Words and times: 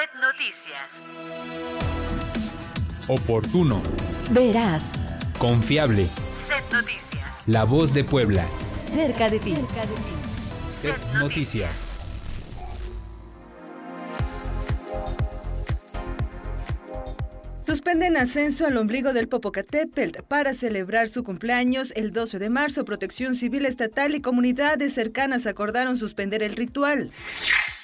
Set 0.00 0.14
Noticias. 0.18 1.04
Oportuno. 3.06 3.82
Verás. 4.30 4.94
Confiable. 5.38 6.08
Set 6.32 6.64
Noticias. 6.72 7.42
La 7.46 7.64
voz 7.64 7.92
de 7.92 8.02
Puebla. 8.02 8.46
Cerca 8.74 9.28
de 9.28 9.38
ti. 9.38 9.54
Set 10.70 10.96
Noticias. 11.12 11.92
Suspenden 17.66 18.16
ascenso 18.16 18.66
al 18.66 18.78
ombligo 18.78 19.12
del 19.12 19.28
Popocatépetl 19.28 20.22
para 20.26 20.54
celebrar 20.54 21.10
su 21.10 21.24
cumpleaños 21.24 21.92
el 21.94 22.12
12 22.12 22.38
de 22.38 22.48
marzo. 22.48 22.86
Protección 22.86 23.34
Civil 23.34 23.66
Estatal 23.66 24.14
y 24.14 24.22
comunidades 24.22 24.94
cercanas 24.94 25.46
acordaron 25.46 25.98
suspender 25.98 26.42
el 26.42 26.56
ritual. 26.56 27.10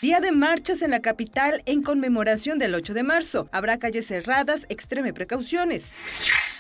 Día 0.03 0.21
de 0.21 0.31
marchas 0.31 0.83
en 0.83 0.91
la 0.91 1.01
capital 1.01 1.63
en 1.65 1.83
conmemoración 1.83 2.59
del 2.59 2.75
8 2.75 2.93
de 2.93 3.03
marzo. 3.03 3.49
Habrá 3.51 3.79
calles 3.79 4.07
cerradas, 4.07 4.67
extreme 4.69 5.15
precauciones. 5.15 5.91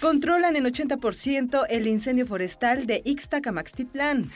Controlan 0.01 0.57
en 0.57 0.65
80% 0.65 1.67
el 1.69 1.87
incendio 1.87 2.27
forestal 2.27 2.87
de 2.87 3.03
Ixtacamaxtitlán. 3.05 4.27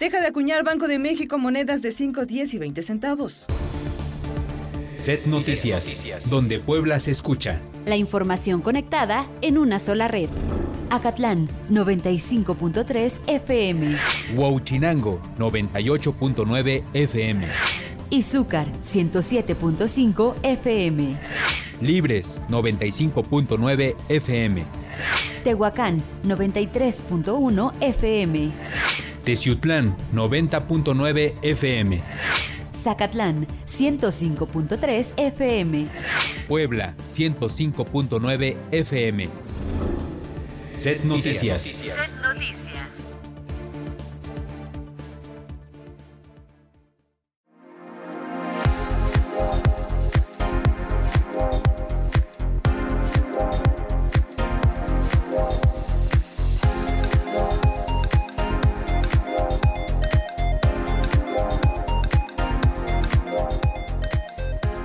Deja 0.00 0.20
de 0.20 0.28
acuñar 0.28 0.64
Banco 0.64 0.88
de 0.88 0.98
México 0.98 1.36
monedas 1.36 1.82
de 1.82 1.92
5, 1.92 2.24
10 2.24 2.54
y 2.54 2.58
20 2.58 2.82
centavos. 2.82 3.44
Set 4.96 5.26
Noticias, 5.26 6.30
donde 6.30 6.58
Puebla 6.58 7.00
se 7.00 7.10
escucha. 7.10 7.60
La 7.84 7.96
información 7.96 8.62
conectada 8.62 9.26
en 9.42 9.58
una 9.58 9.78
sola 9.78 10.08
red. 10.08 10.30
Acatlán 10.88 11.48
95.3 11.70 13.20
FM. 13.26 13.96
Huauchinango 14.36 15.20
98.9 15.38 16.82
FM. 16.94 17.46
Izúcar 18.12 18.70
107.5 18.82 20.34
FM. 20.42 21.16
Libres 21.80 22.38
95.9 22.50 23.96
FM. 24.10 24.64
Tehuacán 25.42 26.02
93.1 26.22 27.72
FM. 27.80 28.50
Teciutlán 29.24 29.96
90.9 30.12 31.32
FM. 31.42 32.02
Zacatlán 32.74 33.46
105.3 33.66 35.12
FM. 35.16 35.86
Puebla 36.46 36.94
105.9 37.14 38.56
FM. 38.72 39.28
Set 40.76 41.02
Noticias. 41.04 41.62
Set 41.62 42.10
Noticias. 42.22 42.61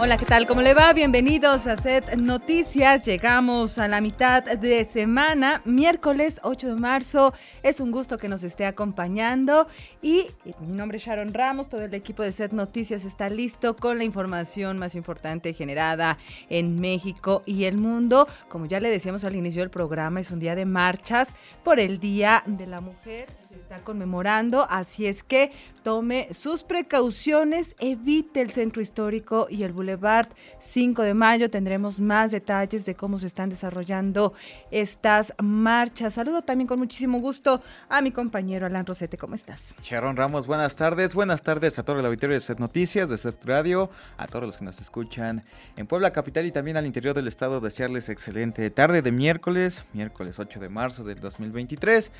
Hola, 0.08 0.16
¿qué 0.16 0.25
tal? 0.25 0.47
¿Cómo 0.47 0.61
le 0.61 0.73
va? 0.73 0.94
Bienvenidos 0.94 1.67
a 1.67 1.75
Set 1.75 2.16
Noticias. 2.16 3.05
Llegamos 3.05 3.77
a 3.77 3.89
la 3.89 4.00
mitad 4.00 4.41
de 4.41 4.86
semana, 4.86 5.61
miércoles 5.66 6.39
8 6.44 6.75
de 6.75 6.80
marzo. 6.80 7.33
Es 7.61 7.81
un 7.81 7.91
gusto 7.91 8.17
que 8.17 8.30
nos 8.30 8.41
esté 8.44 8.66
acompañando. 8.66 9.67
Y 10.02 10.27
mi 10.61 10.77
nombre 10.77 10.97
es 10.97 11.03
Sharon 11.03 11.33
Ramos. 11.33 11.67
Todo 11.67 11.81
el 11.81 11.94
equipo 11.94 12.23
de 12.23 12.31
Set 12.31 12.53
Noticias 12.53 13.03
está 13.03 13.30
listo 13.30 13.75
con 13.75 13.97
la 13.97 14.05
información 14.05 14.77
más 14.77 14.95
importante 14.95 15.52
generada 15.52 16.17
en 16.49 16.80
México 16.80 17.44
y 17.45 17.66
el 17.66 17.75
mundo. 17.75 18.30
Como 18.47 18.66
ya 18.66 18.80
le 18.80 18.89
decíamos 18.89 19.25
al 19.25 19.36
inicio 19.36 19.61
del 19.61 19.71
programa, 19.71 20.21
es 20.21 20.31
un 20.31 20.39
día 20.39 20.55
de 20.55 20.64
marchas 20.64 21.36
por 21.66 21.81
el 21.81 21.99
Día 21.99 22.43
de 22.45 22.65
la 22.65 22.80
Mujer 22.80 23.27
está 23.67 23.83
conmemorando, 23.83 24.66
así 24.70 25.08
es 25.08 25.23
que 25.23 25.52
tome 25.83 26.30
sus 26.32 26.64
precauciones, 26.64 27.76
evite 27.80 28.39
el 28.39 28.52
centro 28.52 28.82
histórico 28.82 29.48
y 29.50 29.64
el 29.64 29.73
Boulevard 29.73 30.28
5 30.60 31.02
de 31.02 31.14
Mayo. 31.14 31.50
Tendremos 31.50 32.00
más 32.00 32.32
detalles 32.32 32.86
de 32.86 32.95
cómo 32.95 33.20
se 33.20 33.27
están 33.27 33.50
desarrollando 33.50 34.33
estas 34.72 35.33
marchas. 35.42 36.14
Saludo 36.14 36.44
también 36.44 36.67
con 36.67 36.80
muchísimo 36.80 37.20
gusto 37.20 37.61
a 37.89 38.02
mi 38.02 38.11
compañero 38.11 38.66
Alan 38.66 38.86
Rosete. 38.86 39.17
¿Cómo 39.17 39.36
estás? 39.36 39.61
Sharon 39.83 40.16
Ramos, 40.16 40.48
buenas 40.48 40.77
tardes. 40.77 41.14
Buenas 41.14 41.44
tardes 41.44 41.77
a 41.77 41.83
todos 41.83 42.02
la 42.02 42.08
auditorio 42.08 42.36
de 42.36 42.42
Set 42.42 42.60
Noticias, 42.60 43.10
de 43.10 43.17
Set 43.17 43.44
Radio, 43.44 43.89
a 44.17 44.27
todos 44.27 44.45
los 44.45 44.58
que 44.58 44.64
nos 44.64 44.80
escuchan 44.80 45.44
en 45.76 45.88
Puebla 45.88 46.14
Capital 46.14 46.45
y 46.45 46.54
también 46.54 46.77
al 46.77 46.86
interior 46.86 47.14
del 47.16 47.27
estado. 47.27 47.60
Desearles 47.60 48.08
excelente 48.08 48.70
tarde 48.70 49.02
de 49.02 49.11
miércoles, 49.11 49.83
miércoles 49.92 50.39
8 50.39 50.61
de 50.61 50.70
marzo 50.70 51.04
del 51.04 51.20
2023. 51.20 52.14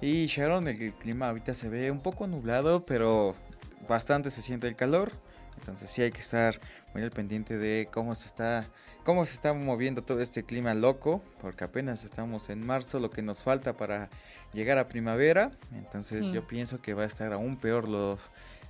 Y 0.00 0.26
Sharon, 0.26 0.68
el 0.68 0.91
el 0.92 0.98
clima 0.98 1.28
ahorita 1.28 1.54
se 1.54 1.68
ve 1.68 1.90
un 1.90 2.00
poco 2.00 2.26
nublado, 2.26 2.84
pero 2.86 3.34
bastante 3.88 4.30
se 4.30 4.42
siente 4.42 4.68
el 4.68 4.76
calor. 4.76 5.12
Entonces 5.58 5.90
sí 5.90 6.02
hay 6.02 6.10
que 6.12 6.20
estar 6.20 6.58
muy 6.92 7.02
al 7.02 7.10
pendiente 7.10 7.56
de 7.56 7.88
cómo 7.92 8.14
se 8.14 8.26
está 8.26 8.66
cómo 9.04 9.24
se 9.24 9.34
está 9.34 9.52
moviendo 9.52 10.02
todo 10.02 10.20
este 10.20 10.44
clima 10.44 10.74
loco, 10.74 11.22
porque 11.40 11.64
apenas 11.64 12.04
estamos 12.04 12.50
en 12.50 12.64
marzo, 12.64 13.00
lo 13.00 13.10
que 13.10 13.20
nos 13.22 13.42
falta 13.42 13.72
para 13.76 14.08
llegar 14.52 14.78
a 14.78 14.86
primavera. 14.86 15.50
Entonces 15.74 16.24
Sí. 16.24 16.32
yo 16.32 16.46
pienso 16.46 16.80
que 16.80 16.94
va 16.94 17.02
a 17.02 17.06
estar 17.06 17.32
aún 17.32 17.56
peor 17.56 17.88
los, 17.88 18.20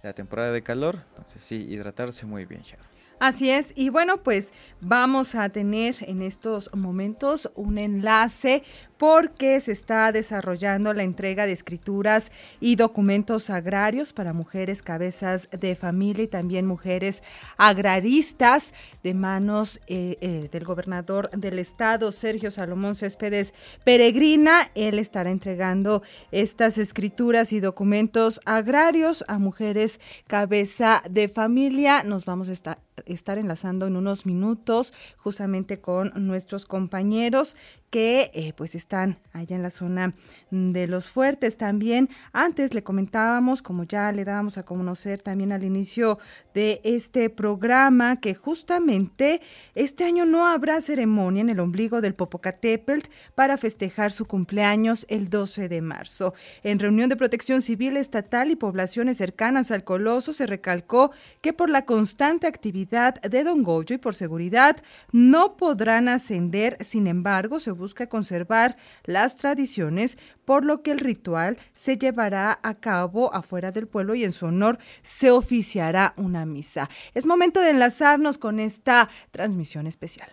la 0.02 0.12
temporada 0.14 0.50
de 0.52 0.62
calor. 0.62 0.98
Entonces 1.10 1.42
sí, 1.42 1.56
hidratarse 1.68 2.26
muy 2.26 2.44
bien, 2.46 2.62
Sharon. 2.62 2.86
Así 3.22 3.50
es, 3.50 3.72
y 3.76 3.88
bueno, 3.88 4.24
pues 4.24 4.52
vamos 4.80 5.36
a 5.36 5.48
tener 5.48 5.94
en 6.00 6.22
estos 6.22 6.68
momentos 6.74 7.52
un 7.54 7.78
enlace 7.78 8.64
porque 8.96 9.60
se 9.60 9.70
está 9.70 10.10
desarrollando 10.10 10.92
la 10.92 11.04
entrega 11.04 11.46
de 11.46 11.52
escrituras 11.52 12.32
y 12.58 12.74
documentos 12.74 13.48
agrarios 13.48 14.12
para 14.12 14.32
mujeres 14.32 14.82
cabezas 14.82 15.48
de 15.50 15.76
familia 15.76 16.24
y 16.24 16.26
también 16.28 16.66
mujeres 16.66 17.22
agraristas 17.58 18.74
de 19.04 19.14
manos 19.14 19.80
eh, 19.86 20.18
eh, 20.20 20.48
del 20.50 20.64
gobernador 20.64 21.30
del 21.30 21.60
estado, 21.60 22.10
Sergio 22.10 22.50
Salomón 22.50 22.96
Céspedes 22.96 23.54
Peregrina. 23.84 24.72
Él 24.74 24.98
estará 24.98 25.30
entregando 25.30 26.02
estas 26.32 26.76
escrituras 26.76 27.52
y 27.52 27.60
documentos 27.60 28.40
agrarios 28.44 29.24
a 29.28 29.38
mujeres 29.38 30.00
cabeza 30.26 31.04
de 31.08 31.28
familia. 31.28 32.02
Nos 32.02 32.24
vamos 32.24 32.48
a 32.48 32.52
estar, 32.52 32.78
estar 33.06 33.38
enlazando 33.38 33.86
en 33.86 33.96
unos 33.96 34.26
minutos 34.26 34.94
justamente 35.16 35.80
con 35.80 36.12
nuestros 36.26 36.66
compañeros 36.66 37.56
que 37.92 38.30
eh, 38.32 38.54
pues 38.56 38.74
están 38.74 39.18
allá 39.34 39.54
en 39.54 39.62
la 39.62 39.68
zona 39.68 40.14
de 40.50 40.86
los 40.86 41.10
fuertes 41.10 41.58
también. 41.58 42.08
Antes 42.32 42.72
le 42.72 42.82
comentábamos, 42.82 43.60
como 43.60 43.84
ya 43.84 44.10
le 44.12 44.24
dábamos 44.24 44.56
a 44.56 44.62
conocer 44.62 45.20
también 45.20 45.52
al 45.52 45.62
inicio 45.62 46.18
de 46.54 46.80
este 46.84 47.28
programa, 47.28 48.18
que 48.18 48.34
justamente 48.34 49.42
este 49.74 50.04
año 50.04 50.24
no 50.24 50.46
habrá 50.46 50.80
ceremonia 50.80 51.42
en 51.42 51.50
el 51.50 51.60
ombligo 51.60 52.00
del 52.00 52.14
Popocatépetl 52.14 53.10
para 53.34 53.58
festejar 53.58 54.10
su 54.10 54.24
cumpleaños 54.24 55.04
el 55.10 55.28
12 55.28 55.68
de 55.68 55.82
marzo. 55.82 56.32
En 56.62 56.78
reunión 56.78 57.10
de 57.10 57.16
protección 57.16 57.60
civil 57.60 57.98
estatal 57.98 58.50
y 58.50 58.56
poblaciones 58.56 59.18
cercanas 59.18 59.70
al 59.70 59.84
Coloso 59.84 60.32
se 60.32 60.46
recalcó 60.46 61.10
que 61.42 61.52
por 61.52 61.68
la 61.68 61.84
constante 61.84 62.46
actividad 62.46 63.20
de 63.20 63.44
Don 63.44 63.62
Goyo 63.62 63.94
y 63.94 63.98
por 63.98 64.14
seguridad 64.14 64.78
no 65.12 65.58
podrán 65.58 66.08
ascender, 66.08 66.78
sin 66.80 67.06
embargo, 67.06 67.60
se 67.60 67.81
busca 67.82 68.08
conservar 68.08 68.76
las 69.04 69.36
tradiciones, 69.36 70.16
por 70.44 70.64
lo 70.64 70.82
que 70.82 70.92
el 70.92 71.00
ritual 71.00 71.58
se 71.74 71.98
llevará 71.98 72.58
a 72.62 72.74
cabo 72.74 73.34
afuera 73.34 73.72
del 73.72 73.88
pueblo 73.88 74.14
y 74.14 74.24
en 74.24 74.32
su 74.32 74.46
honor 74.46 74.78
se 75.02 75.30
oficiará 75.30 76.14
una 76.16 76.46
misa. 76.46 76.88
Es 77.12 77.26
momento 77.26 77.60
de 77.60 77.70
enlazarnos 77.70 78.38
con 78.38 78.60
esta 78.60 79.10
transmisión 79.32 79.86
especial. 79.86 80.30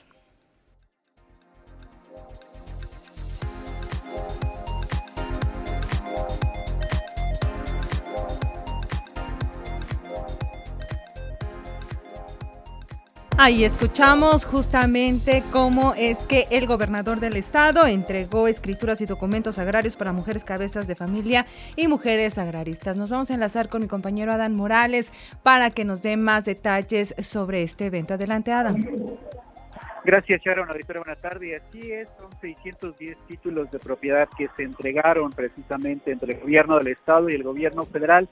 Ahí 13.41 13.63
escuchamos 13.63 14.43
justamente 14.43 15.43
cómo 15.53 15.93
es 15.95 16.17
que 16.17 16.47
el 16.51 16.67
gobernador 16.67 17.21
del 17.21 17.37
estado 17.37 17.87
entregó 17.87 18.49
escrituras 18.49 18.99
y 18.99 19.05
documentos 19.05 19.57
agrarios 19.59 19.95
para 19.95 20.11
mujeres 20.11 20.43
cabezas 20.43 20.87
de 20.87 20.95
familia 20.95 21.45
y 21.77 21.87
mujeres 21.87 22.37
agraristas. 22.37 22.97
Nos 22.97 23.11
vamos 23.11 23.31
a 23.31 23.35
enlazar 23.35 23.69
con 23.69 23.81
mi 23.81 23.87
compañero 23.87 24.33
Adán 24.33 24.55
Morales 24.55 25.13
para 25.41 25.69
que 25.69 25.85
nos 25.85 26.03
dé 26.03 26.17
más 26.17 26.43
detalles 26.43 27.15
sobre 27.19 27.63
este 27.63 27.85
evento. 27.85 28.15
Adelante, 28.15 28.51
Adán. 28.51 28.85
Gracias, 30.03 30.41
Sharon. 30.41 30.69
Auditorio, 30.69 31.03
buenas 31.05 31.21
tardes. 31.21 31.61
Así 31.61 31.93
es, 31.93 32.09
son 32.19 32.31
610 32.41 33.17
títulos 33.25 33.71
de 33.71 33.79
propiedad 33.79 34.27
que 34.37 34.49
se 34.57 34.63
entregaron 34.63 35.31
precisamente 35.31 36.11
entre 36.11 36.33
el 36.33 36.41
gobierno 36.41 36.77
del 36.77 36.87
Estado 36.87 37.29
y 37.29 37.35
el 37.35 37.43
gobierno 37.43 37.85
federal, 37.85 38.27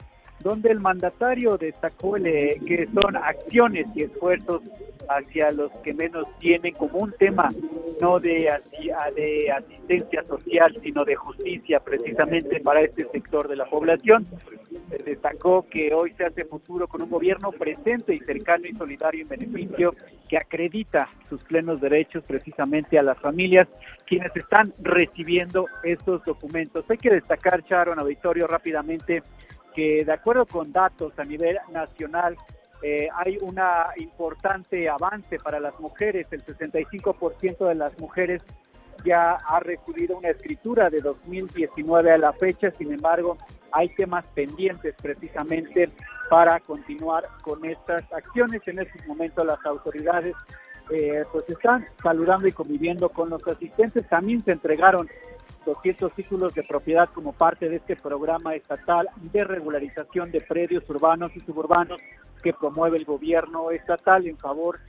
donde 0.47 0.71
el 0.71 0.79
mandatario 0.79 1.57
destacó 1.57 2.15
el, 2.15 2.25
eh, 2.25 2.57
que 2.65 2.87
son 2.93 3.17
acciones 3.17 3.85
y 3.93 4.03
esfuerzos 4.03 4.61
hacia 5.09 5.51
los 5.51 5.69
que 5.83 5.93
menos 5.93 6.25
tienen 6.39 6.73
como 6.73 6.99
un 6.99 7.11
tema 7.11 7.49
no 7.99 8.19
de, 8.21 8.49
de 9.15 9.51
asistencia 9.51 10.23
social, 10.23 10.77
sino 10.81 11.03
de 11.03 11.15
justicia 11.15 11.81
precisamente 11.81 12.61
para 12.61 12.79
este 12.81 13.05
sector 13.09 13.49
de 13.49 13.57
la 13.57 13.65
población. 13.65 14.25
Destacó 15.03 15.65
que 15.69 15.93
hoy 15.93 16.13
se 16.13 16.23
hace 16.23 16.45
futuro 16.45 16.87
con 16.87 17.01
un 17.01 17.09
gobierno 17.09 17.51
presente 17.51 18.15
y 18.15 18.19
cercano 18.19 18.67
y 18.67 18.73
solidario 18.73 19.23
en 19.23 19.27
beneficio 19.27 19.95
que 20.29 20.37
acredita 20.37 21.09
sus 21.29 21.43
plenos 21.43 21.81
derechos 21.81 22.23
precisamente 22.25 22.97
a 22.97 23.03
las 23.03 23.19
familias 23.19 23.67
quienes 24.05 24.33
están 24.33 24.73
recibiendo 24.79 25.65
estos 25.83 26.23
documentos. 26.23 26.85
Hay 26.89 26.97
que 26.97 27.09
destacar, 27.09 27.63
Sharon 27.63 27.99
Auditorio, 27.99 28.47
rápidamente 28.47 29.23
que 29.77 30.03
de 30.03 30.11
acuerdo 30.11 30.47
con 30.47 30.71
datos 30.71 31.13
a 31.19 31.23
nivel 31.23 31.55
nacional, 31.71 32.35
eh, 32.81 33.09
hay 33.13 33.37
un 33.39 33.59
importante 33.97 34.89
avance 34.89 35.37
para 35.37 35.59
las 35.59 35.79
mujeres. 35.79 36.25
El 36.31 36.43
65% 36.43 37.67
de 37.67 37.75
las 37.75 37.95
mujeres 37.99 38.41
ya 39.05 39.33
ha 39.33 39.59
recibido 39.59 40.17
una 40.17 40.29
escritura 40.29 40.89
de 40.89 41.01
2019 41.01 42.11
a 42.11 42.17
la 42.17 42.33
fecha, 42.33 42.71
sin 42.71 42.91
embargo, 42.91 43.37
hay 43.71 43.89
temas 43.89 44.25
pendientes 44.33 44.95
precisamente 44.99 45.89
para 46.27 46.59
continuar 46.59 47.25
con 47.43 47.63
estas 47.63 48.11
acciones. 48.11 48.63
En 48.65 48.79
estos 48.79 49.05
momentos 49.05 49.45
las 49.45 49.63
autoridades 49.63 50.35
eh, 50.89 51.23
pues 51.31 51.47
están 51.49 51.85
saludando 52.01 52.47
y 52.47 52.51
conviviendo 52.51 53.09
con 53.09 53.29
los 53.29 53.47
asistentes. 53.47 54.09
También 54.09 54.43
se 54.43 54.53
entregaron 54.53 55.07
200 55.67 56.13
títulos 56.13 56.55
de 56.55 56.63
propiedad 56.63 57.09
como 57.13 57.33
parte 57.33 57.67
de 57.67 57.75
este 57.75 57.97
programa 57.97 58.55
estatal 58.55 59.09
de 59.21 59.43
regularización 59.43 60.31
de 60.31 60.39
predios 60.39 60.89
urbanos 60.89 61.35
y 61.35 61.41
suburbanos 61.41 61.99
que 62.41 62.53
promueve 62.53 62.97
el 62.97 63.03
gobierno 63.03 63.69
estatal 63.71 64.25
en 64.27 64.37
favor 64.37 64.79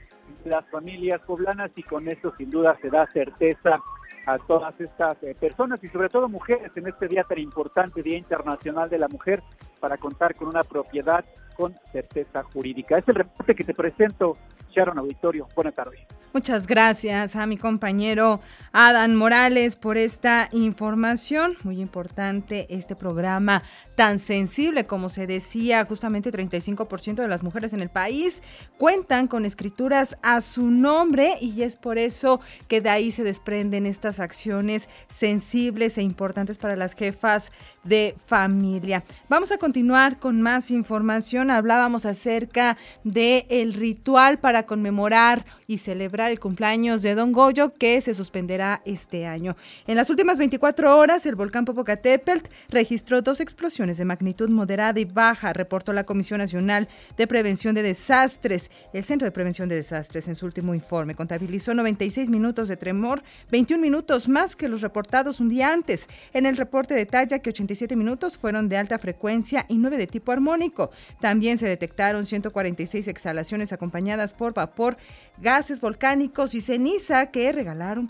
de 0.43 0.51
las 0.51 0.65
familias 0.69 1.19
poblanas 1.21 1.69
y 1.75 1.83
con 1.83 2.07
esto 2.07 2.33
sin 2.37 2.49
duda 2.49 2.77
se 2.81 2.89
da 2.89 3.05
certeza 3.07 3.81
a 4.25 4.37
todas 4.37 4.79
estas 4.79 5.21
eh, 5.23 5.35
personas 5.37 5.83
y 5.83 5.89
sobre 5.89 6.07
todo 6.07 6.29
mujeres 6.29 6.71
en 6.75 6.87
este 6.87 7.09
día 7.09 7.23
tan 7.23 7.39
importante, 7.39 8.01
Día 8.01 8.17
Internacional 8.17 8.89
de 8.89 8.99
la 8.99 9.09
Mujer, 9.09 9.43
para 9.81 9.97
contar 9.97 10.35
con 10.35 10.47
una 10.47 10.63
propiedad 10.63 11.25
con 11.57 11.75
certeza 11.91 12.43
jurídica. 12.43 12.97
Es 12.97 13.07
el 13.09 13.15
reporte 13.15 13.53
que 13.53 13.65
te 13.65 13.73
presento, 13.73 14.37
Sharon 14.69 14.97
Auditorio. 14.97 15.47
Buenas 15.55 15.75
tardes. 15.75 15.99
Muchas 16.31 16.67
gracias 16.67 17.35
a 17.35 17.47
mi 17.47 17.57
compañero 17.57 18.39
Adán 18.71 19.15
Morales 19.15 19.75
por 19.75 19.97
esta 19.97 20.47
información. 20.51 21.53
Muy 21.63 21.81
importante 21.81 22.67
este 22.69 22.95
programa 22.95 23.63
tan 23.99 24.19
sensible 24.19 24.85
como 24.85 25.09
se 25.09 25.27
decía, 25.27 25.83
justamente 25.83 26.31
35% 26.31 27.15
de 27.15 27.27
las 27.27 27.43
mujeres 27.43 27.73
en 27.73 27.81
el 27.81 27.89
país 27.89 28.41
cuentan 28.77 29.27
con 29.27 29.43
escrituras 29.43 30.17
a 30.21 30.39
su 30.39 30.71
nombre 30.71 31.33
y 31.41 31.63
es 31.63 31.75
por 31.75 31.97
eso 31.97 32.39
que 32.69 32.79
de 32.79 32.91
ahí 32.91 33.11
se 33.11 33.25
desprenden 33.25 33.85
estas 33.85 34.21
acciones 34.21 34.87
sensibles 35.09 35.97
e 35.97 36.01
importantes 36.01 36.57
para 36.57 36.77
las 36.77 36.93
jefas 36.93 37.51
de 37.83 38.15
familia. 38.25 39.03
Vamos 39.27 39.51
a 39.51 39.57
continuar 39.57 40.17
con 40.17 40.41
más 40.41 40.71
información. 40.71 41.51
Hablábamos 41.51 42.05
acerca 42.05 42.77
del 43.03 43.45
el 43.49 43.73
ritual 43.73 44.39
para 44.39 44.65
conmemorar 44.65 45.45
y 45.67 45.79
celebrar 45.79 46.31
el 46.31 46.39
cumpleaños 46.39 47.01
de 47.01 47.15
Don 47.15 47.33
Goyo 47.33 47.73
que 47.75 47.99
se 47.99 48.13
suspenderá 48.13 48.81
este 48.85 49.25
año. 49.25 49.57
En 49.87 49.97
las 49.97 50.09
últimas 50.09 50.37
24 50.37 50.97
horas, 50.97 51.25
el 51.25 51.35
volcán 51.35 51.65
Popocatépetl 51.65 52.47
registró 52.69 53.21
dos 53.21 53.41
explosiones 53.41 53.88
de 53.97 54.05
magnitud 54.05 54.49
moderada 54.49 54.99
y 54.99 55.05
baja, 55.05 55.53
reportó 55.53 55.93
la 55.93 56.03
Comisión 56.03 56.39
Nacional 56.39 56.87
de 57.17 57.27
Prevención 57.27 57.75
de 57.75 57.83
Desastres. 57.83 58.69
El 58.93 59.03
Centro 59.03 59.25
de 59.25 59.31
Prevención 59.31 59.69
de 59.69 59.75
Desastres 59.75 60.27
en 60.27 60.35
su 60.35 60.45
último 60.45 60.73
informe 60.73 61.15
contabilizó 61.15 61.73
96 61.73 62.29
minutos 62.29 62.67
de 62.67 62.77
tremor, 62.77 63.23
21 63.51 63.81
minutos 63.81 64.29
más 64.29 64.55
que 64.55 64.67
los 64.67 64.81
reportados 64.81 65.39
un 65.39 65.49
día 65.49 65.71
antes. 65.71 66.07
En 66.33 66.45
el 66.45 66.57
reporte 66.57 66.93
detalla 66.93 67.39
que 67.39 67.49
87 67.49 67.95
minutos 67.95 68.37
fueron 68.37 68.69
de 68.69 68.77
alta 68.77 68.99
frecuencia 68.99 69.65
y 69.67 69.77
9 69.77 69.97
de 69.97 70.07
tipo 70.07 70.31
armónico. 70.31 70.91
También 71.19 71.57
se 71.57 71.67
detectaron 71.67 72.25
146 72.25 73.07
exhalaciones 73.07 73.73
acompañadas 73.73 74.33
por 74.33 74.53
vapor, 74.53 74.97
gases 75.37 75.79
volcánicos 75.79 76.53
y 76.55 76.61
ceniza 76.61 77.27
que 77.27 77.51
regalaron 77.51 78.07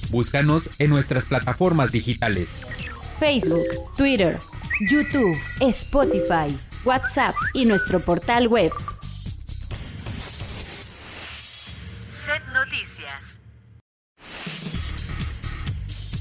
Búscanos 0.10 0.70
en 0.80 0.90
nuestras 0.90 1.26
plataformas 1.26 1.92
digitales 1.92 2.62
Facebook, 3.20 3.68
Twitter, 3.98 4.40
YouTube, 4.90 5.38
Spotify, 5.60 6.58
WhatsApp 6.84 7.36
y 7.54 7.66
nuestro 7.66 8.00
portal 8.00 8.48
web. 8.48 8.72
Set 12.10 12.42
Noticias. 12.54 13.41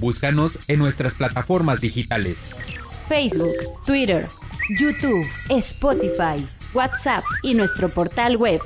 Búscanos 0.01 0.59
en 0.67 0.79
nuestras 0.79 1.13
plataformas 1.15 1.81
digitales. 1.81 2.51
Facebook, 3.07 3.55
Twitter, 3.87 4.29
YouTube, 4.79 5.27
Spotify, 5.51 6.43
WhatsApp 6.73 7.23
y 7.43 7.55
nuestro 7.55 7.91
portal 7.91 8.39
web. 8.39 8.61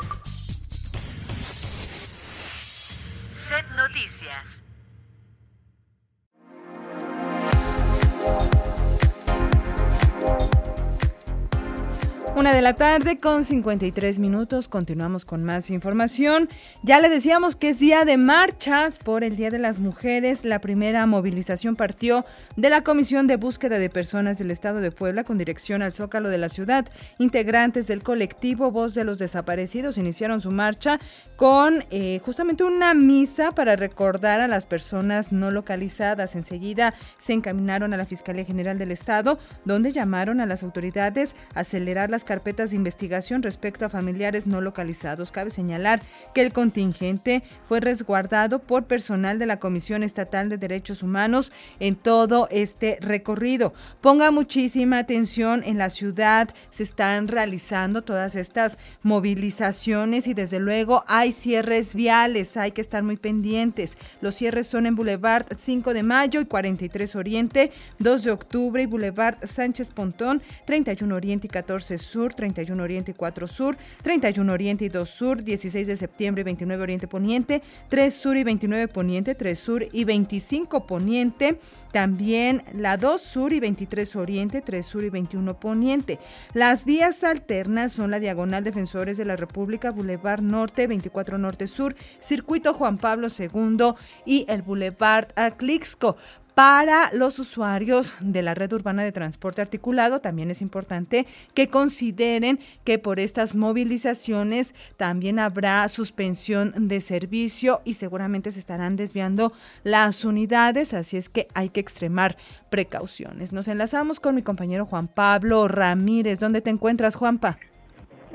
Una 12.45 12.53
de 12.53 12.61
la 12.61 12.75
tarde 12.75 13.17
con 13.17 13.43
53 13.43 14.19
minutos. 14.19 14.69
Continuamos 14.69 15.25
con 15.25 15.43
más 15.45 15.71
información. 15.71 16.51
Ya 16.83 17.01
le 17.01 17.09
decíamos 17.09 17.57
que 17.57 17.71
es 17.71 17.79
día 17.79 18.05
de 18.05 18.19
marchas 18.19 18.99
por 18.99 19.25
el 19.25 19.35
Día 19.35 19.51
de 19.51 19.59
las 19.59 19.81
Mujeres. 19.81 20.45
La 20.45 20.59
primera 20.59 21.07
movilización 21.07 21.75
partió 21.75 22.27
de 22.57 22.69
la 22.69 22.83
Comisión 22.83 23.27
de 23.27 23.37
Búsqueda 23.37 23.79
de 23.79 23.89
Personas 23.89 24.37
del 24.37 24.51
Estado 24.51 24.81
de 24.81 24.91
Puebla 24.91 25.25
con 25.25 25.39
dirección 25.39 25.81
al 25.81 25.93
Zócalo 25.95 26.29
de 26.29 26.37
la 26.37 26.51
ciudad. 26.51 26.87
Integrantes 27.17 27.87
del 27.87 28.03
colectivo 28.03 28.71
Voz 28.71 28.93
de 28.93 29.05
los 29.05 29.17
Desaparecidos 29.17 29.97
iniciaron 29.97 30.43
su 30.43 30.51
marcha 30.51 31.01
con 31.37 31.83
eh, 31.91 32.21
justamente 32.27 32.63
una 32.63 32.93
misa 32.93 33.53
para 33.53 33.75
recordar 33.75 34.43
a 34.43 34.49
las 34.49 34.67
personas 34.67 35.33
no 35.33 35.51
localizadas. 35.51 36.37
Enseguida 36.37 36.93
se 37.17 37.33
encaminaron 37.33 37.95
a 37.95 37.97
la 37.97 38.05
Fiscalía 38.05 38.45
General 38.45 38.77
del 38.77 38.91
Estado, 38.91 39.39
donde 39.65 39.93
llamaron 39.93 40.43
a 40.43 40.47
las 40.47 40.63
autoridades 40.63 41.35
a 41.55 41.61
acelerar 41.61 42.11
las 42.11 42.23
carpetas 42.35 42.71
de 42.71 42.77
investigación 42.77 43.45
respecto 43.45 43.85
a 43.85 43.89
familiares 43.89 44.45
no 44.45 44.61
localizados. 44.61 45.31
Cabe 45.31 45.51
señalar 45.51 46.03
que 46.35 46.43
el 46.43 46.53
contingente 46.53 47.45
fue 47.69 47.79
resguardado 47.79 48.59
por 48.59 48.87
personal 48.87 49.39
de 49.39 49.47
la 49.47 49.61
Comisión 49.61 50.03
Estatal 50.03 50.49
de 50.49 50.59
Derechos 50.59 51.05
Humanos 51.05 51.53
en 51.79 51.95
todo 51.95 52.49
este 52.51 52.99
recorrido. 53.01 53.73
Ponga 54.01 54.33
muchísima 54.33 54.99
atención 54.99 55.63
en 55.65 55.79
la 55.79 55.91
ciudad, 55.91 56.49
se 56.71 56.83
están 56.83 57.29
realizando 57.29 58.03
todas 58.03 58.35
estas 58.35 58.79
movilizaciones 59.05 60.27
y 60.27 60.35
desde 60.35 60.59
luego 60.59 61.05
hay 61.07 61.31
cierres 61.31 61.95
viales, 61.95 62.57
hay 62.57 62.73
que 62.73 62.81
estar 62.81 63.05
muy 63.05 63.17
pendientes. 63.17 63.97
Los 64.21 64.35
cierres 64.35 64.67
son 64.67 64.87
en 64.87 64.97
Boulevard 64.97 65.47
5 65.57 65.95
de 65.95 66.03
Mayo 66.03 66.41
y 66.41 66.47
43 66.47 67.15
Oriente, 67.15 67.71
2 68.01 68.25
de 68.25 68.33
Octubre 68.33 68.83
y 68.83 68.87
Boulevard 68.87 69.37
Sánchez 69.47 69.93
Pontón, 69.93 70.43
31 70.67 71.15
Oriente 71.15 71.47
y 71.47 71.51
14 71.51 71.99
Sur, 71.99 72.24
31 72.33 72.83
Oriente 72.83 73.11
y 73.11 73.15
4 73.15 73.47
Sur, 73.47 73.77
31 74.03 74.53
Oriente 74.53 74.85
y 74.87 74.89
2 74.89 75.09
Sur, 75.11 75.43
16 75.43 75.87
de 75.87 75.97
septiembre 75.97 76.41
y 76.41 76.45
29 76.45 76.81
Oriente 76.81 77.07
Poniente, 77.07 77.63
3 77.89 78.15
Sur 78.15 78.37
y 78.37 78.45
29 78.45 78.91
Poniente, 78.91 79.35
3 79.35 79.59
Sur 79.59 79.85
y 79.93 80.05
25 80.05 80.87
Poniente. 80.87 81.59
También 81.93 82.65
la 82.73 82.97
2 82.97 83.21
Sur 83.21 83.53
y 83.53 83.61
23 83.61 84.17
Oriente, 84.17 84.63
3 84.63 84.85
Sur 84.85 85.05
y 85.05 85.11
21 85.11 85.55
Poniente. 85.61 86.19
Las 86.53 86.85
vías 86.85 87.23
alternas 87.23 87.93
son 87.93 88.11
la 88.11 88.19
Diagonal 88.19 88.65
Defensores 88.65 89.17
de 89.17 89.25
la 89.25 89.37
República, 89.37 89.93
Boulevard 89.93 90.43
Norte, 90.43 90.89
24 90.89 91.39
Norte 91.39 91.69
Sur, 91.69 91.95
Circuito 92.19 92.75
Juan 92.75 92.99
Pablo 92.99 93.29
II 93.29 93.95
y 94.27 94.45
el 94.49 94.63
Boulevard 94.63 95.29
Aclixco. 95.37 96.17
Para 96.55 97.11
los 97.13 97.41
usuarios 97.41 98.15
de 98.21 98.41
la 98.41 98.55
red 98.55 98.73
urbana 98.73 99.03
de 99.03 99.11
transporte 99.11 99.61
articulado, 99.61 100.21
también 100.21 100.53
es 100.53 100.63
importante 100.63 101.27
que 101.53 101.67
consideren 101.67 102.61
que 102.85 103.01
por 103.01 103.19
estas 103.19 103.57
movilizaciones 103.57 104.73
también 104.97 105.41
habrá 105.41 105.89
suspensión 105.89 106.73
de 106.87 107.01
servicio 107.01 107.81
y 107.85 107.95
seguramente 107.95 108.53
se 108.53 108.61
estarán 108.61 108.95
desviando 108.95 109.53
las 109.83 110.25
unidades, 110.25 110.95
así 110.95 111.17
es 111.17 111.29
que 111.29 111.49
hay 111.55 111.71
que 111.71 111.81
extremar 111.81 112.37
precauciones. 112.71 113.53
Nos 113.53 113.67
enlazamos 113.67 114.21
con 114.21 114.37
mi 114.37 114.43
compañero 114.43 114.87
Juan 114.87 115.09
Pablo 115.09 115.67
Ramírez. 115.67 116.39
¿Dónde 116.39 116.61
te 116.61 116.71
encuentras, 116.71 117.17
Juanpa? 117.17 117.59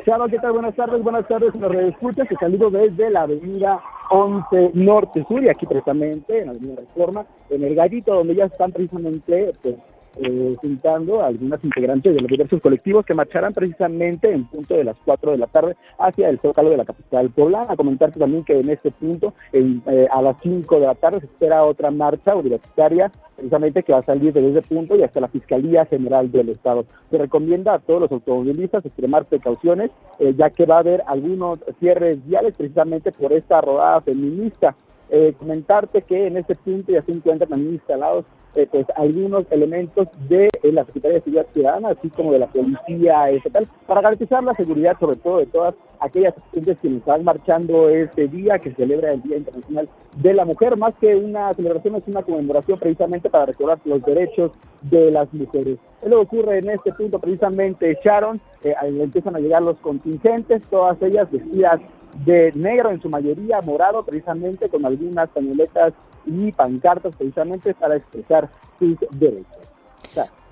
Chava, 0.05 0.29
¿qué 0.29 0.39
tal? 0.39 0.53
Buenas 0.53 0.75
tardes, 0.75 1.03
buenas 1.03 1.27
tardes, 1.27 1.53
nos 1.55 1.71
reescuchas. 1.71 2.27
Te 2.27 2.35
saludo 2.35 2.69
desde 2.69 3.09
la 3.09 3.23
avenida 3.23 3.81
11 4.11 4.71
Norte 4.73 5.25
Sur 5.27 5.43
y 5.43 5.49
aquí 5.49 5.65
precisamente 5.65 6.39
en 6.39 6.45
la 6.45 6.51
avenida 6.51 6.75
Reforma, 6.77 7.25
en 7.49 7.63
el 7.63 7.75
Gallito, 7.75 8.13
donde 8.13 8.35
ya 8.35 8.45
están 8.45 8.71
precisamente 8.71 9.51
pues, 9.61 9.75
eh, 10.17 10.55
juntando 10.57 11.21
a 11.21 11.27
algunas 11.27 11.63
integrantes 11.63 12.13
de 12.13 12.21
los 12.21 12.29
diversos 12.29 12.61
colectivos 12.61 13.05
que 13.05 13.13
marcharán 13.13 13.53
precisamente 13.53 14.31
en 14.31 14.45
punto 14.45 14.75
de 14.75 14.83
las 14.83 14.97
4 15.05 15.31
de 15.31 15.37
la 15.37 15.47
tarde 15.47 15.75
hacia 15.97 16.29
el 16.29 16.39
Zócalo 16.39 16.69
de 16.69 16.77
la 16.77 16.85
capital 16.85 17.29
poblana. 17.29 17.75
Comentarte 17.75 18.19
también 18.19 18.43
que 18.43 18.59
en 18.59 18.69
este 18.69 18.91
punto, 18.91 19.33
en, 19.53 19.81
eh, 19.87 20.07
a 20.11 20.21
las 20.21 20.37
5 20.41 20.79
de 20.79 20.85
la 20.87 20.95
tarde, 20.95 21.19
se 21.19 21.25
espera 21.25 21.63
otra 21.63 21.91
marcha 21.91 22.35
universitaria 22.35 23.11
precisamente 23.39 23.83
que 23.83 23.93
va 23.93 23.99
a 23.99 24.03
salir 24.03 24.33
desde 24.33 24.49
ese 24.49 24.61
punto 24.61 24.95
y 24.95 25.03
hasta 25.03 25.21
la 25.21 25.29
Fiscalía 25.29 25.85
General 25.85 26.29
del 26.31 26.49
Estado. 26.49 26.85
Se 27.09 27.17
recomienda 27.17 27.73
a 27.73 27.79
todos 27.79 28.01
los 28.01 28.11
automovilistas 28.11 28.85
extremar 28.85 29.25
precauciones, 29.25 29.91
eh, 30.19 30.33
ya 30.37 30.49
que 30.49 30.65
va 30.65 30.75
a 30.75 30.79
haber 30.79 31.03
algunos 31.07 31.59
cierres 31.79 32.25
viales 32.27 32.53
precisamente 32.55 33.11
por 33.11 33.31
esta 33.33 33.61
rodada 33.61 34.01
feminista. 34.01 34.75
Eh, 35.11 35.33
comentarte 35.37 36.03
que 36.03 36.27
en 36.27 36.37
este 36.37 36.55
punto 36.55 36.91
ya 36.91 37.01
se 37.01 37.11
encuentran 37.11 37.49
también 37.49 37.73
instalados 37.73 38.25
eh, 38.55 38.67
pues 38.71 38.85
algunos 38.95 39.45
elementos 39.51 40.07
de 40.27 40.49
eh, 40.63 40.71
la 40.71 40.83
Secretaría 40.85 41.17
de 41.17 41.21
Seguridad 41.21 41.47
Ciudadana, 41.53 41.89
así 41.89 42.09
como 42.09 42.33
de 42.33 42.39
la 42.39 42.47
Policía 42.47 43.29
Estatal, 43.29 43.67
para 43.85 44.01
garantizar 44.01 44.43
la 44.43 44.55
seguridad 44.55 44.97
sobre 44.99 45.17
todo 45.17 45.37
de 45.37 45.45
todas 45.45 45.75
aquellas 45.99 46.33
gentes 46.51 46.77
que 46.81 46.97
están 46.97 47.23
marchando 47.23 47.89
este 47.89 48.27
día 48.27 48.57
que 48.57 48.73
celebra 48.73 49.13
el 49.13 49.21
Día 49.21 49.37
Internacional 49.37 49.87
de 50.15 50.33
la 50.33 50.45
Mujer, 50.45 50.77
más 50.77 50.95
que 50.95 51.15
una 51.15 51.53
celebración 51.53 51.95
es 51.95 52.07
una 52.07 52.23
conmemoración 52.23 52.79
precisamente 52.79 53.29
para 53.29 53.45
recordar 53.45 53.79
los 53.85 54.03
derechos 54.03 54.51
de 54.81 55.11
las 55.11 55.31
mujeres. 55.31 55.77
Es 56.01 56.09
lo 56.09 56.17
que 56.17 56.37
ocurre 56.37 56.57
en 56.57 56.71
este 56.71 56.91
punto 56.93 57.19
precisamente, 57.19 57.99
Sharon, 58.03 58.41
eh, 58.63 58.73
empiezan 58.81 59.35
a 59.35 59.39
llegar 59.39 59.61
los 59.61 59.77
contingentes, 59.77 60.63
todas 60.69 60.99
ellas 61.01 61.31
vestidas 61.31 61.79
de 62.25 62.51
negro 62.53 62.91
en 62.91 63.01
su 63.01 63.09
mayoría, 63.09 63.61
morado 63.61 64.03
precisamente, 64.03 64.69
con 64.69 64.85
algunas 64.85 65.29
pañoletas 65.29 65.93
y 66.25 66.51
pancartas 66.51 67.15
precisamente 67.15 67.73
para 67.73 67.95
expresar 67.95 68.49
sus 68.77 68.97
derechos. 69.11 69.45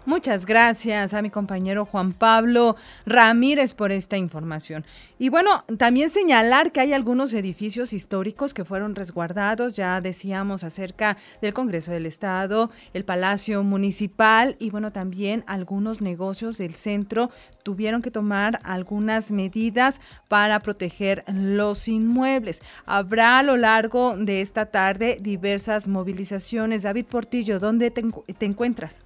Muchas 0.08 0.46
gracias 0.46 1.14
a 1.14 1.22
mi 1.22 1.30
compañero 1.30 1.84
Juan 1.84 2.14
Pablo 2.14 2.78
Ramírez 3.06 3.74
por 3.74 3.92
esta 3.92 4.16
información. 4.16 4.86
Y 5.20 5.28
bueno, 5.28 5.66
también 5.78 6.10
señalar 6.10 6.72
que 6.72 6.80
hay 6.80 6.94
algunos 6.94 7.34
edificios 7.34 7.92
históricos 7.92 8.54
que 8.54 8.64
fueron 8.64 8.96
resguardados, 8.96 9.76
ya 9.76 10.00
decíamos 10.00 10.64
acerca 10.64 11.18
del 11.42 11.54
Congreso 11.54 11.92
del 11.92 12.06
Estado, 12.06 12.72
el 12.94 13.04
Palacio 13.04 13.64
Municipal 13.64 14.56
y 14.60 14.70
bueno, 14.70 14.94
también 14.94 15.44
algunos 15.46 16.00
negocios 16.00 16.58
del 16.58 16.76
centro 16.76 17.30
tuvieron 17.64 18.02
que 18.02 18.10
tomar 18.10 18.62
algunas 18.64 19.30
medidas 19.34 20.00
para 20.30 20.62
proteger 20.62 21.26
los 21.28 21.90
inmuebles. 21.90 22.62
Habrá 22.86 23.40
a 23.40 23.44
lo 23.44 23.58
largo 23.58 24.16
de 24.16 24.40
esta 24.40 24.68
tarde 24.68 25.18
diversas 25.20 25.90
movilizaciones. 25.90 26.84
David 26.84 27.08
Portillo, 27.08 27.60
¿dónde 27.60 27.92
te, 27.92 28.06
te 28.38 28.46
encuentras? 28.46 29.04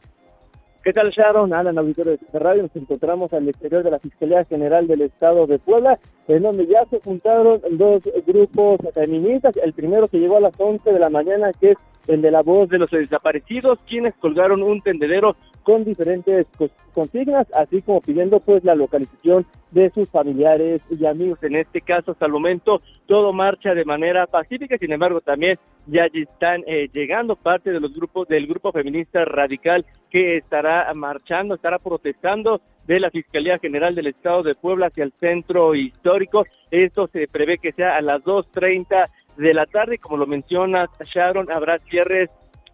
¿Qué 0.84 0.94
tal, 0.94 1.12
Sharon? 1.12 1.54
Alan, 1.54 1.78
auditorio 1.78 2.18
de 2.18 2.40
radio. 2.40 2.64
Nos 2.64 2.76
encontramos 2.76 3.32
al 3.34 3.48
exterior 3.48 3.84
de 3.84 3.92
la 3.92 4.00
Fiscalía 4.00 4.44
General 4.46 4.88
del 4.88 5.02
Estado 5.02 5.46
de 5.46 5.60
Puebla, 5.60 6.00
en 6.28 6.42
donde 6.42 6.66
ya 6.66 6.84
se 6.90 7.00
juntaron 7.00 7.62
dos 7.74 8.02
grupos 8.26 8.80
feministas. 8.92 9.56
El 9.58 9.74
primero 9.74 10.08
que 10.08 10.18
llegó 10.18 10.38
a 10.38 10.42
las 10.42 10.60
11 10.60 10.92
de 10.92 11.00
la 11.00 11.12
mañana, 11.12 11.52
que 11.54 11.74
es 11.74 11.78
el 12.08 12.24
de 12.24 12.32
la 12.32 12.42
voz 12.42 12.68
de 12.70 12.80
los 12.80 12.90
desaparecidos, 12.90 13.78
quienes 13.88 14.16
colgaron 14.16 14.64
un 14.64 14.82
tendedero 14.82 15.36
con 15.62 15.84
diferentes 15.84 16.48
consignas, 16.96 17.46
así 17.54 17.84
como 17.84 18.02
pidiendo 18.02 18.40
pues 18.40 18.64
la 18.64 18.74
localización 18.74 19.46
de 19.70 19.92
sus 19.92 20.10
familiares 20.10 20.82
y 20.90 21.06
amigos. 21.06 21.44
En 21.44 21.58
este 21.58 21.82
caso, 21.82 22.12
hasta 22.12 22.26
el 22.26 22.32
momento, 22.32 22.82
todo 23.06 23.34
marcha 23.34 23.76
de 23.76 23.86
manera 23.86 24.26
pacífica, 24.26 24.80
sin 24.80 24.92
embargo, 24.92 25.22
también 25.22 25.60
ya 25.88 26.06
están 26.14 26.64
eh, 26.68 26.90
llegando 26.94 27.36
parte 27.36 27.72
de 27.72 27.80
los 27.80 27.94
grupos 27.94 28.28
del 28.28 28.48
grupo 28.48 28.72
feminista 28.72 29.26
radical 29.26 29.86
que 30.10 30.38
estará 30.38 30.94
marchando, 30.94 31.56
estará 31.56 31.80
protestando 31.80 32.62
de 32.86 33.00
la 33.00 33.10
Fiscalía 33.10 33.60
General 33.60 33.96
del 33.96 34.08
Estado 34.08 34.44
de 34.44 34.56
Puebla 34.56 34.88
hacia 34.88 35.04
el 35.04 35.14
centro 35.20 35.76
histórico. 35.76 36.46
Esto 36.70 37.08
se 37.08 37.28
prevé 37.28 37.58
que 37.58 37.72
sea 37.72 37.98
a 37.98 38.02
las 38.02 38.24
2.30 38.24 39.06
de 39.38 39.54
la 39.54 39.66
tarde, 39.66 39.98
como 39.98 40.18
lo 40.18 40.28
menciona 40.28 40.90
Sharon, 41.06 41.52
habrá 41.52 41.80
cierres 41.80 42.30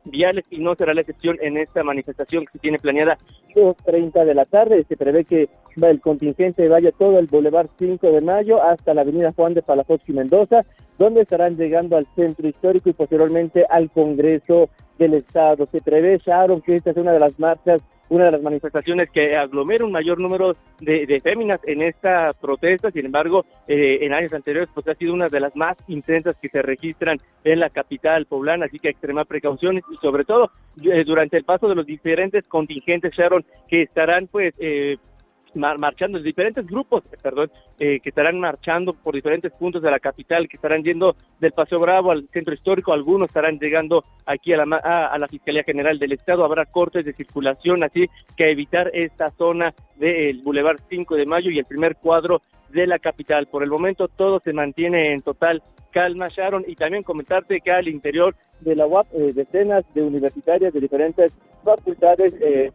viales 0.09 0.45
y 0.49 0.59
no 0.59 0.75
será 0.75 0.93
la 0.93 1.01
excepción 1.01 1.37
en 1.41 1.57
esta 1.57 1.83
manifestación 1.83 2.45
que 2.45 2.53
se 2.53 2.59
tiene 2.59 2.79
planeada 2.79 3.17
2.30 3.55 4.25
de 4.25 4.33
la 4.33 4.45
tarde. 4.45 4.85
Se 4.87 4.97
prevé 4.97 5.25
que 5.25 5.49
el 5.75 6.01
contingente 6.01 6.67
vaya 6.67 6.91
todo 6.91 7.19
el 7.19 7.27
Boulevard 7.27 7.69
5 7.77 8.11
de 8.11 8.21
Mayo 8.21 8.61
hasta 8.61 8.93
la 8.93 9.01
avenida 9.01 9.33
Juan 9.35 9.53
de 9.53 9.61
Palafox 9.61 10.07
y 10.07 10.13
Mendoza, 10.13 10.65
donde 10.97 11.21
estarán 11.21 11.57
llegando 11.57 11.97
al 11.97 12.07
centro 12.15 12.47
histórico 12.47 12.89
y 12.89 12.93
posteriormente 12.93 13.65
al 13.69 13.91
Congreso 13.91 14.69
del 14.97 15.13
Estado. 15.13 15.65
Se 15.67 15.81
prevé, 15.81 16.19
Sharon, 16.25 16.61
que 16.61 16.77
esta 16.77 16.91
es 16.91 16.97
una 16.97 17.11
de 17.11 17.19
las 17.19 17.39
marchas 17.39 17.81
una 18.09 18.25
de 18.25 18.31
las 18.31 18.41
manifestaciones 18.41 19.09
que 19.11 19.35
aglomera 19.35 19.85
un 19.85 19.91
mayor 19.91 20.19
número 20.19 20.53
de, 20.79 21.19
féminas 21.21 21.59
en 21.65 21.81
esta 21.81 22.31
protesta. 22.33 22.91
Sin 22.91 23.05
embargo, 23.05 23.45
eh, 23.67 23.99
en 24.01 24.13
años 24.13 24.33
anteriores, 24.33 24.69
pues 24.73 24.87
ha 24.87 24.95
sido 24.95 25.13
una 25.13 25.29
de 25.29 25.39
las 25.39 25.55
más 25.55 25.77
intensas 25.87 26.37
que 26.37 26.49
se 26.49 26.61
registran 26.61 27.17
en 27.43 27.59
la 27.59 27.69
capital 27.69 28.25
poblana, 28.25 28.65
así 28.65 28.79
que 28.79 28.89
extremar 28.89 29.25
precauciones 29.25 29.83
y 29.91 29.95
sobre 29.97 30.25
todo 30.25 30.51
eh, 30.83 31.03
durante 31.05 31.37
el 31.37 31.43
paso 31.43 31.67
de 31.67 31.75
los 31.75 31.85
diferentes 31.85 32.45
contingentes, 32.47 33.13
Sharon, 33.13 33.45
que 33.67 33.83
estarán 33.83 34.27
pues 34.27 34.53
eh, 34.59 34.97
marchando, 35.57 36.19
diferentes 36.19 36.65
grupos, 36.65 37.03
perdón, 37.21 37.51
eh, 37.79 37.99
que 37.99 38.09
estarán 38.09 38.39
marchando 38.39 38.93
por 38.93 39.15
diferentes 39.15 39.51
puntos 39.53 39.81
de 39.81 39.91
la 39.91 39.99
capital, 39.99 40.47
que 40.47 40.57
estarán 40.57 40.83
yendo 40.83 41.15
del 41.39 41.51
Paseo 41.51 41.79
Bravo 41.79 42.11
al 42.11 42.27
centro 42.29 42.53
histórico, 42.53 42.93
algunos 42.93 43.29
estarán 43.29 43.59
llegando 43.59 44.03
aquí 44.25 44.53
a 44.53 44.65
la, 44.65 44.77
a, 44.77 45.17
la 45.17 45.27
Fiscalía 45.27 45.63
General 45.63 45.97
del 45.99 46.13
Estado, 46.13 46.45
habrá 46.45 46.65
cortes 46.65 47.05
de 47.05 47.13
circulación, 47.13 47.83
así 47.83 48.07
que 48.35 48.51
evitar 48.51 48.89
esta 48.93 49.31
zona 49.31 49.73
del 49.95 50.41
Boulevard 50.41 50.79
5 50.89 51.15
de 51.15 51.25
Mayo 51.25 51.51
y 51.51 51.59
el 51.59 51.65
primer 51.65 51.95
cuadro 51.95 52.41
de 52.69 52.87
la 52.87 52.99
capital. 52.99 53.47
Por 53.47 53.63
el 53.63 53.69
momento 53.69 54.07
todo 54.07 54.39
se 54.43 54.53
mantiene 54.53 55.13
en 55.13 55.21
total 55.21 55.61
calma, 55.91 56.27
Sharon, 56.29 56.63
y 56.67 56.75
también 56.75 57.03
comentarte 57.03 57.61
que 57.61 57.71
al 57.71 57.87
interior 57.87 58.35
de 58.61 58.75
la 58.75 58.87
UAP 58.87 59.07
eh, 59.13 59.33
decenas 59.33 59.83
de 59.93 60.03
universitarias 60.03 60.73
de 60.73 60.79
diferentes 60.79 61.33
facultades 61.63 62.35
eh, 62.41 62.71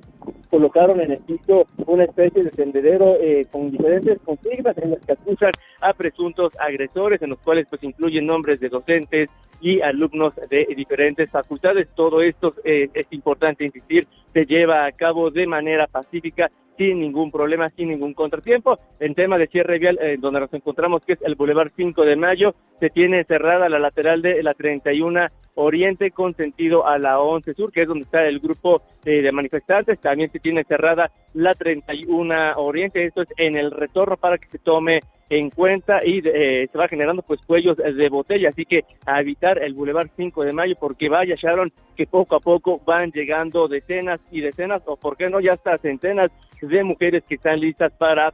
colocaron 0.50 1.00
en 1.00 1.12
el 1.12 1.18
piso 1.18 1.66
una 1.86 2.04
especie 2.04 2.44
de 2.44 2.50
tendedero 2.50 3.16
eh, 3.20 3.46
con 3.50 3.70
diferentes 3.70 4.18
consignas 4.24 4.76
en 4.78 4.90
las 4.90 5.00
que 5.00 5.12
acusan 5.12 5.52
a 5.80 5.92
presuntos 5.92 6.52
agresores, 6.58 7.22
en 7.22 7.30
los 7.30 7.38
cuales 7.38 7.66
pues 7.68 7.82
incluyen 7.82 8.26
nombres 8.26 8.60
de 8.60 8.68
docentes 8.68 9.30
y 9.60 9.80
alumnos 9.80 10.34
de 10.50 10.66
diferentes 10.76 11.30
facultades. 11.30 11.88
Todo 11.94 12.22
esto 12.22 12.54
es 12.64 13.06
importante 13.10 13.64
insistir, 13.64 14.08
se 14.32 14.44
lleva 14.44 14.84
a 14.84 14.92
cabo 14.92 15.30
de 15.30 15.46
manera 15.46 15.86
pacífica 15.86 16.50
sin 16.82 16.98
ningún 16.98 17.30
problema, 17.30 17.70
sin 17.70 17.88
ningún 17.88 18.12
contratiempo. 18.12 18.78
En 18.98 19.14
tema 19.14 19.38
de 19.38 19.46
cierre 19.46 19.78
vial, 19.78 19.98
eh, 20.02 20.16
donde 20.18 20.40
nos 20.40 20.52
encontramos, 20.52 21.02
que 21.04 21.12
es 21.12 21.22
el 21.22 21.36
Boulevard 21.36 21.70
5 21.76 22.04
de 22.04 22.16
Mayo, 22.16 22.54
se 22.80 22.90
tiene 22.90 23.24
cerrada 23.24 23.68
la 23.68 23.78
lateral 23.78 24.20
de 24.20 24.42
la 24.42 24.54
31 24.54 25.28
Oriente 25.54 26.10
con 26.10 26.34
sentido 26.34 26.86
a 26.86 26.98
la 26.98 27.20
11 27.20 27.54
Sur, 27.54 27.72
que 27.72 27.82
es 27.82 27.88
donde 27.88 28.04
está 28.04 28.24
el 28.24 28.40
grupo 28.40 28.82
de 29.04 29.30
manifestantes. 29.32 30.00
También 30.00 30.30
se 30.30 30.38
tiene 30.38 30.64
cerrada 30.64 31.10
la 31.34 31.54
31 31.54 32.56
Oriente, 32.56 33.04
esto 33.04 33.22
es 33.22 33.28
en 33.36 33.56
el 33.56 33.70
retorno 33.70 34.16
para 34.16 34.38
que 34.38 34.48
se 34.48 34.58
tome 34.58 35.00
en 35.28 35.48
cuenta 35.48 36.04
y 36.04 36.20
eh, 36.24 36.68
se 36.70 36.78
va 36.78 36.88
generando 36.88 37.22
pues 37.22 37.40
cuellos 37.46 37.78
de 37.78 38.08
botella, 38.10 38.50
así 38.50 38.66
que 38.66 38.84
a 39.06 39.18
evitar 39.20 39.62
el 39.62 39.72
Boulevard 39.72 40.10
5 40.14 40.44
de 40.44 40.52
Mayo 40.52 40.74
porque 40.78 41.08
vaya 41.08 41.34
Sharon 41.40 41.72
que 41.96 42.06
poco 42.06 42.36
a 42.36 42.40
poco 42.40 42.82
van 42.84 43.10
llegando 43.12 43.66
decenas 43.66 44.20
y 44.30 44.42
decenas 44.42 44.82
o 44.84 44.96
por 44.96 45.16
qué 45.16 45.30
no 45.30 45.40
ya 45.40 45.54
hasta 45.54 45.78
centenas 45.78 46.30
de 46.60 46.84
mujeres 46.84 47.24
que 47.26 47.36
están 47.36 47.60
listas 47.60 47.92
para 47.94 48.32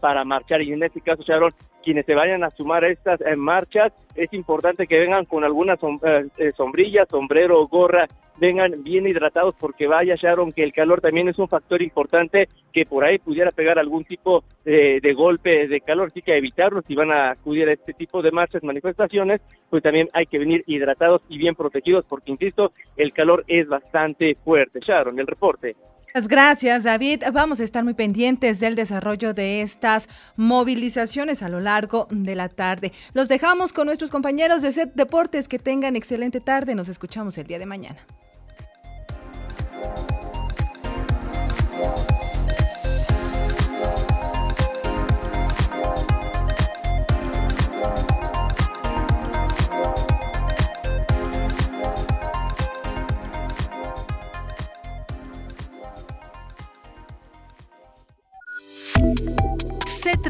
para 0.00 0.24
marchar. 0.24 0.62
Y 0.62 0.72
en 0.72 0.82
este 0.82 1.00
caso 1.00 1.22
Sharon 1.22 1.52
quienes 1.82 2.06
se 2.06 2.14
vayan 2.14 2.44
a 2.44 2.50
sumar 2.50 2.84
a 2.84 2.88
estas 2.88 3.20
eh, 3.20 3.36
marchas 3.36 3.92
es 4.14 4.32
importante 4.32 4.86
que 4.86 4.98
vengan 4.98 5.24
con 5.24 5.44
alguna 5.44 5.74
eh, 5.74 6.26
eh, 6.36 6.52
sombrilla, 6.56 7.06
sombrero, 7.06 7.66
gorra, 7.66 8.08
vengan 8.38 8.82
bien 8.82 9.06
hidratados 9.06 9.54
porque 9.58 9.86
vaya 9.86 10.14
Sharon 10.16 10.52
que 10.52 10.62
el 10.62 10.72
calor 10.72 11.00
también 11.00 11.28
es 11.28 11.38
un 11.38 11.48
factor 11.48 11.82
importante 11.82 12.48
que 12.72 12.86
por 12.86 13.04
ahí 13.04 13.18
pudiera 13.18 13.50
pegar 13.50 13.78
algún 13.78 14.04
tipo 14.04 14.44
de, 14.64 15.00
de 15.02 15.12
golpe 15.12 15.68
de 15.68 15.80
calor, 15.80 16.08
así 16.08 16.22
que 16.22 16.36
evitarlo 16.36 16.82
si 16.82 16.94
van 16.94 17.12
a 17.12 17.32
acudir 17.32 17.68
a 17.68 17.72
este 17.72 17.92
tipo 17.92 18.22
de 18.22 18.30
marchas, 18.30 18.62
manifestaciones, 18.62 19.40
pues 19.68 19.82
también 19.82 20.08
hay 20.12 20.26
que 20.26 20.38
venir 20.38 20.64
hidratados 20.66 21.22
y 21.28 21.38
bien 21.38 21.54
protegidos 21.54 22.04
porque 22.08 22.30
insisto, 22.30 22.72
el 22.96 23.12
calor 23.12 23.44
es 23.46 23.68
bastante 23.68 24.34
fuerte. 24.36 24.80
Sharon, 24.80 25.18
el 25.18 25.26
reporte. 25.26 25.76
Gracias, 26.14 26.84
David. 26.84 27.22
Vamos 27.32 27.60
a 27.60 27.64
estar 27.64 27.84
muy 27.84 27.94
pendientes 27.94 28.58
del 28.58 28.74
desarrollo 28.74 29.32
de 29.32 29.62
estas 29.62 30.08
movilizaciones 30.36 31.42
a 31.42 31.48
lo 31.48 31.60
largo 31.60 32.08
de 32.10 32.34
la 32.34 32.48
tarde. 32.48 32.92
Los 33.12 33.28
dejamos 33.28 33.72
con 33.72 33.86
nuestros 33.86 34.10
compañeros 34.10 34.62
de 34.62 34.72
Set 34.72 34.94
Deportes. 34.94 35.48
Que 35.48 35.58
tengan 35.58 35.96
excelente 35.96 36.40
tarde. 36.40 36.74
Nos 36.74 36.88
escuchamos 36.88 37.38
el 37.38 37.46
día 37.46 37.58
de 37.58 37.66
mañana. 37.66 38.00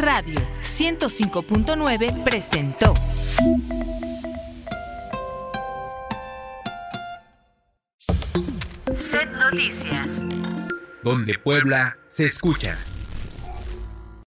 Radio 0.01 0.41
105.9 0.63 2.25
presentó. 2.25 2.95
Set 8.95 9.31
Noticias. 9.33 10.23
Donde 11.05 11.39
Puebla 11.39 11.99
se 12.07 12.25
escucha. 12.25 12.79